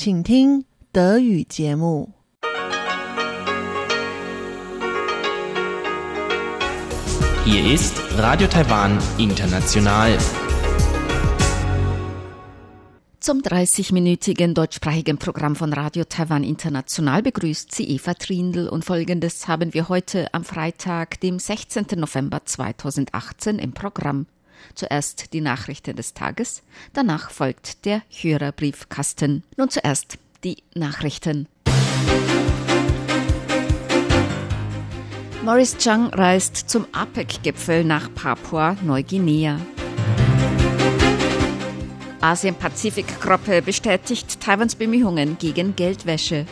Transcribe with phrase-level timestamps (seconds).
[0.00, 2.12] 请听德语节目。
[7.44, 10.18] Hier ist Radio Taiwan International.
[13.20, 19.74] Zum 30-minütigen deutschsprachigen Programm von Radio Taiwan International begrüßt sie Eva Trindl und folgendes haben
[19.74, 21.86] wir heute am Freitag, dem 16.
[21.96, 24.26] November 2018 im Programm.
[24.75, 29.43] Zuerst die Nachrichten des Tages, danach folgt der Hörerbriefkasten.
[29.57, 31.47] Nun zuerst die Nachrichten.
[35.43, 39.59] Maurice Chang reist zum APEC-Gipfel nach Papua-Neuguinea.
[42.21, 46.45] Asien-Pazifik-Gruppe bestätigt Taiwans Bemühungen gegen Geldwäsche.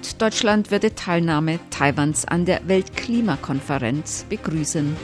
[0.00, 4.96] Und Deutschland würde Teilnahme Taiwans an der Weltklimakonferenz begrüßen.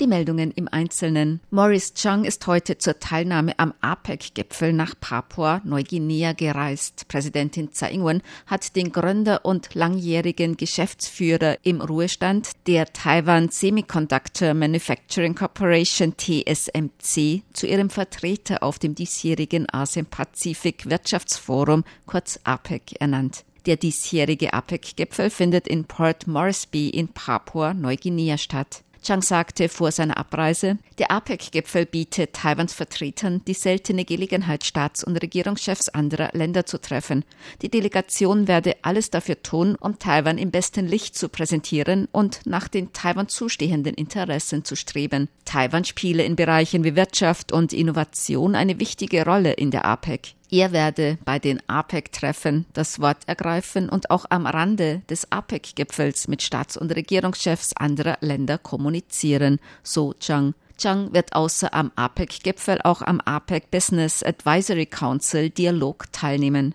[0.00, 1.40] Die Meldungen im Einzelnen.
[1.50, 7.06] Maurice Chung ist heute zur Teilnahme am APEC-Gipfel nach Papua-Neuguinea gereist.
[7.06, 15.34] Präsidentin Tsai Ing-wen hat den Gründer und langjährigen Geschäftsführer im Ruhestand der Taiwan Semiconductor Manufacturing
[15.34, 23.44] Corporation TSMC zu ihrem Vertreter auf dem diesjährigen Asien-Pazifik-Wirtschaftsforum, kurz APEC, ernannt.
[23.66, 28.82] Der diesjährige APEC-Gipfel findet in Port Moresby in Papua-Neuguinea statt.
[29.02, 35.16] Chang sagte vor seiner Abreise, der APEC-Gipfel bietet Taiwans Vertretern die seltene Gelegenheit, Staats- und
[35.16, 37.24] Regierungschefs anderer Länder zu treffen.
[37.62, 42.68] Die Delegation werde alles dafür tun, um Taiwan im besten Licht zu präsentieren und nach
[42.68, 45.28] den Taiwan zustehenden Interessen zu streben.
[45.46, 50.34] Taiwan spiele in Bereichen wie Wirtschaft und Innovation eine wichtige Rolle in der APEC.
[50.52, 56.42] Er werde bei den APEC-Treffen das Wort ergreifen und auch am Rande des APEC-Gipfels mit
[56.42, 60.54] Staats- und Regierungschefs anderer Länder kommunizieren, so Zhang.
[60.76, 66.74] Zhang wird außer am APEC-Gipfel auch am APEC Business Advisory Council Dialog teilnehmen.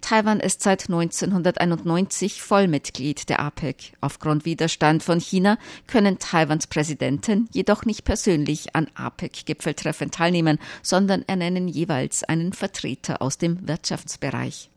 [0.00, 3.92] Taiwan ist seit 1991 Vollmitglied der APEC.
[4.00, 11.68] Aufgrund Widerstand von China können Taiwans Präsidenten jedoch nicht persönlich an APEC-Gipfeltreffen teilnehmen, sondern ernennen
[11.68, 14.70] jeweils einen Vertreter aus dem Wirtschaftsbereich.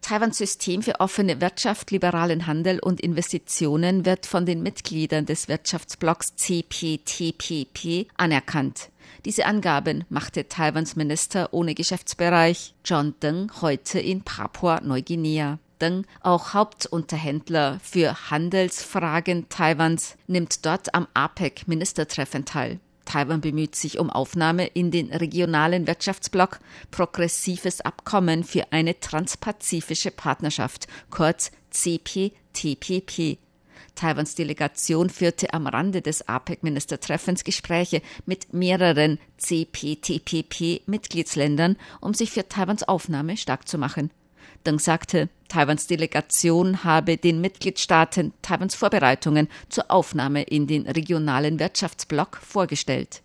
[0.00, 6.36] Taiwans System für offene Wirtschaft, liberalen Handel und Investitionen wird von den Mitgliedern des Wirtschaftsblocks
[6.36, 8.90] CPTPP anerkannt.
[9.24, 15.58] Diese Angaben machte Taiwans Minister ohne Geschäftsbereich John Deng heute in Papua-Neuguinea.
[15.80, 22.80] Deng, auch Hauptunterhändler für Handelsfragen Taiwans, nimmt dort am APEC-Ministertreffen teil.
[23.10, 26.60] Taiwan bemüht sich um Aufnahme in den regionalen Wirtschaftsblock
[26.92, 33.38] Progressives Abkommen für eine transpazifische Partnerschaft, kurz CPTPP.
[33.96, 42.84] Taiwans Delegation führte am Rande des APEC-Ministertreffens Gespräche mit mehreren CPTPP-Mitgliedsländern, um sich für Taiwans
[42.84, 44.12] Aufnahme stark zu machen.
[44.66, 52.36] Deng sagte, Taiwans Delegation habe den Mitgliedstaaten Taiwans Vorbereitungen zur Aufnahme in den regionalen Wirtschaftsblock
[52.36, 53.22] vorgestellt.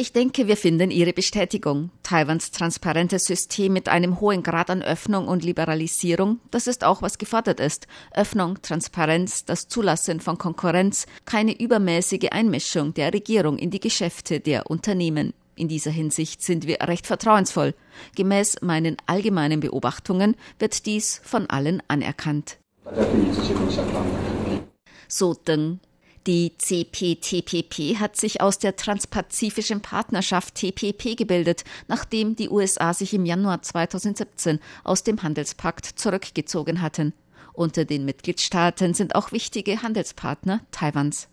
[0.00, 1.90] Ich denke, wir finden Ihre Bestätigung.
[2.04, 7.18] Taiwans transparentes System mit einem hohen Grad an Öffnung und Liberalisierung, das ist auch, was
[7.18, 7.88] gefordert ist.
[8.14, 14.70] Öffnung, Transparenz, das Zulassen von Konkurrenz, keine übermäßige Einmischung der Regierung in die Geschäfte der
[14.70, 15.34] Unternehmen.
[15.58, 17.74] In dieser Hinsicht sind wir recht vertrauensvoll.
[18.14, 22.58] Gemäß meinen allgemeinen Beobachtungen wird dies von allen anerkannt.
[25.08, 25.80] So Deng.
[26.28, 33.26] Die CPTPP hat sich aus der Transpazifischen Partnerschaft TPP gebildet, nachdem die USA sich im
[33.26, 37.14] Januar 2017 aus dem Handelspakt zurückgezogen hatten.
[37.52, 41.28] Unter den Mitgliedstaaten sind auch wichtige Handelspartner Taiwans.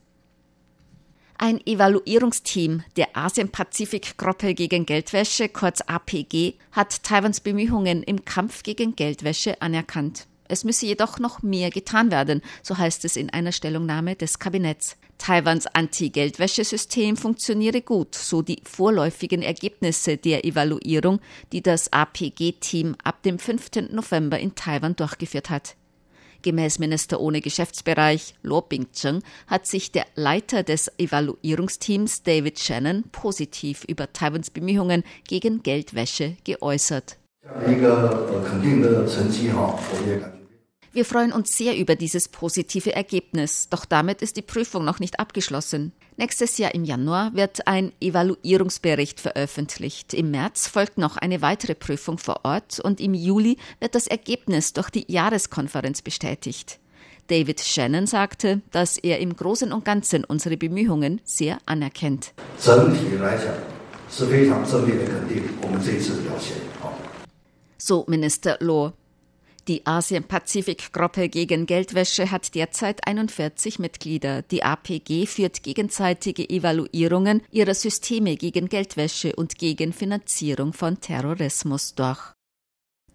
[1.38, 9.62] Ein Evaluierungsteam der Asien-Pazifik-Gruppe gegen Geldwäsche, kurz APG, hat Taiwans Bemühungen im Kampf gegen Geldwäsche
[9.62, 10.28] anerkannt.
[10.48, 14.96] Es müsse jedoch noch mehr getan werden, so heißt es in einer Stellungnahme des Kabinetts.
[15.18, 21.20] Taiwans Anti-Geldwäschesystem funktioniere gut, so die vorläufigen Ergebnisse der Evaluierung,
[21.52, 23.92] die das APG-Team ab dem 5.
[23.92, 25.76] November in Taiwan durchgeführt hat.
[26.46, 33.84] Gemäß Minister ohne Geschäftsbereich Lo Bingcheng hat sich der Leiter des Evaluierungsteams David Shannon positiv
[33.86, 37.18] über Taiwans Bemühungen gegen Geldwäsche geäußert.
[40.96, 45.20] Wir freuen uns sehr über dieses positive Ergebnis, doch damit ist die Prüfung noch nicht
[45.20, 45.92] abgeschlossen.
[46.16, 50.14] Nächstes Jahr im Januar wird ein Evaluierungsbericht veröffentlicht.
[50.14, 54.72] Im März folgt noch eine weitere Prüfung vor Ort und im Juli wird das Ergebnis
[54.72, 56.80] durch die Jahreskonferenz bestätigt.
[57.28, 62.32] David Shannon sagte, dass er im Großen und Ganzen unsere Bemühungen sehr anerkennt.
[67.78, 68.94] So Minister Loh.
[69.68, 74.44] Die Asien-Pazifik-Gruppe gegen Geldwäsche hat derzeit 41 Mitglieder.
[74.44, 82.35] Die APG führt gegenseitige Evaluierungen ihrer Systeme gegen Geldwäsche und gegen Finanzierung von Terrorismus durch.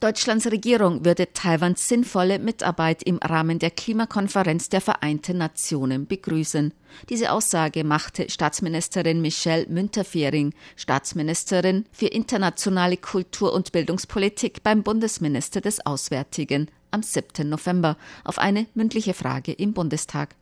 [0.00, 6.72] Deutschlands Regierung würde Taiwans sinnvolle Mitarbeit im Rahmen der Klimakonferenz der Vereinten Nationen begrüßen.
[7.10, 15.84] Diese Aussage machte Staatsministerin Michelle Münterfering, Staatsministerin für internationale Kultur- und Bildungspolitik beim Bundesminister des
[15.84, 17.46] Auswärtigen, am 7.
[17.46, 20.34] November auf eine mündliche Frage im Bundestag.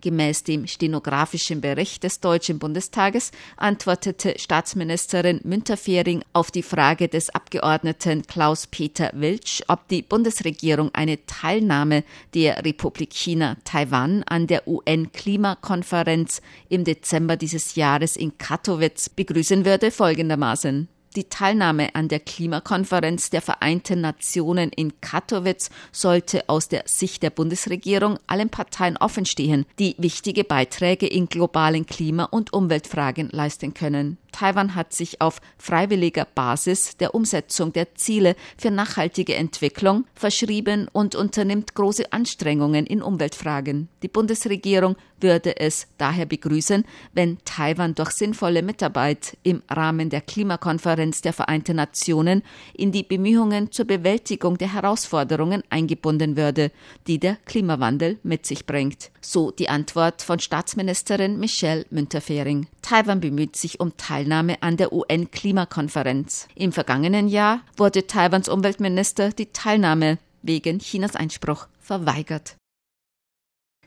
[0.00, 8.22] Gemäß dem stenografischen Bericht des Deutschen Bundestages antwortete Staatsministerin Münterfering auf die Frage des Abgeordneten
[8.26, 12.04] Klaus-Peter Wiltsch, ob die Bundesregierung eine Teilnahme
[12.34, 19.90] der Republik China Taiwan an der UN-Klimakonferenz im Dezember dieses Jahres in Katowice begrüßen würde,
[19.90, 20.88] folgendermaßen.
[21.16, 27.30] Die Teilnahme an der Klimakonferenz der Vereinten Nationen in Katowice sollte aus der Sicht der
[27.30, 34.18] Bundesregierung allen Parteien offenstehen, die wichtige Beiträge in globalen Klima- und Umweltfragen leisten können.
[34.32, 41.14] Taiwan hat sich auf freiwilliger Basis der Umsetzung der Ziele für nachhaltige Entwicklung verschrieben und
[41.14, 43.88] unternimmt große Anstrengungen in Umweltfragen.
[44.02, 51.20] Die Bundesregierung würde es daher begrüßen, wenn Taiwan durch sinnvolle Mitarbeit im Rahmen der Klimakonferenz
[51.20, 52.42] der Vereinten Nationen
[52.74, 56.72] in die Bemühungen zur Bewältigung der Herausforderungen eingebunden würde,
[57.06, 59.10] die der Klimawandel mit sich bringt.
[59.20, 62.66] So die Antwort von Staatsministerin Michelle Münterfering.
[62.90, 66.48] Taiwan bemüht sich um Teilnahme an der UN-Klimakonferenz.
[66.56, 72.56] Im vergangenen Jahr wurde Taiwans Umweltminister die Teilnahme wegen Chinas Einspruch verweigert.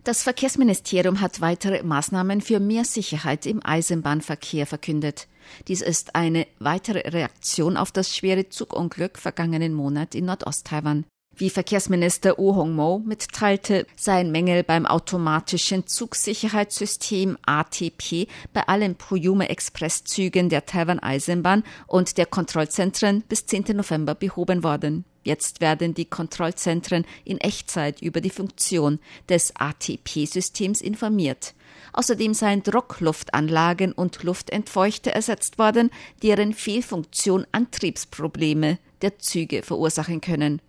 [0.06, 5.28] Das Verkehrsministerium hat weitere Maßnahmen für mehr Sicherheit im Eisenbahnverkehr verkündet.
[5.68, 11.04] Dies ist eine weitere Reaktion auf das schwere Zugunglück vergangenen Monat in Nordost-Taiwan.
[11.36, 20.50] Wie Verkehrsminister Oh Hong-mo mitteilte, seien Mängel beim automatischen Zugsicherheitssystem ATP bei allen Puyume Expresszügen
[20.50, 23.76] der Taiwan Eisenbahn und der Kontrollzentren bis 10.
[23.76, 25.06] November behoben worden.
[25.24, 31.56] Jetzt werden die Kontrollzentren in Echtzeit über die Funktion des ATP-Systems informiert.
[31.94, 35.90] Außerdem seien Druckluftanlagen und Luftentfeuchter ersetzt worden,
[36.22, 40.62] deren Fehlfunktion Antriebsprobleme der Züge verursachen können.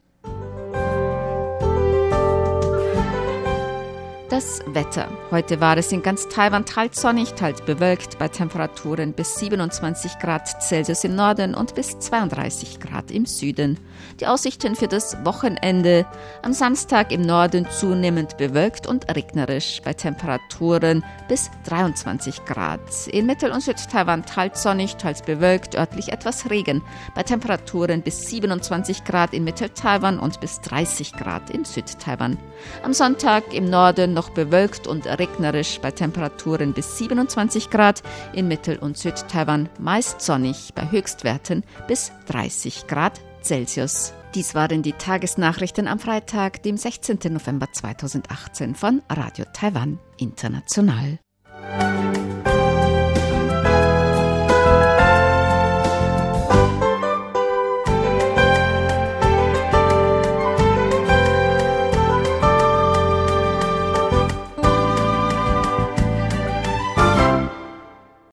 [4.35, 5.07] Das Wetter.
[5.31, 10.61] Heute war es in ganz Taiwan teils sonnig, teils bewölkt, bei Temperaturen bis 27 Grad
[10.61, 13.79] Celsius im Norden und bis 32 Grad im Süden.
[14.19, 16.05] Die Aussichten für das Wochenende.
[16.43, 22.81] Am Samstag im Norden zunehmend bewölkt und regnerisch, bei Temperaturen bis 23 Grad.
[23.07, 26.83] In Mittel- und Südtaiwan teils sonnig, teils bewölkt, örtlich etwas Regen,
[27.15, 32.37] bei Temperaturen bis 27 Grad in Mittel-Taiwan und bis 30 Grad in Südtaiwan.
[32.83, 38.03] Am Sonntag im Norden noch bewölkt und regnerisch bei Temperaturen bis 27 Grad,
[38.33, 44.15] in Mittel- und Südtaiwan meist sonnig bei Höchstwerten bis 30 Grad Celsius.
[44.35, 47.19] Dies waren die Tagesnachrichten am Freitag, dem 16.
[47.31, 51.19] November 2018 von Radio Taiwan International.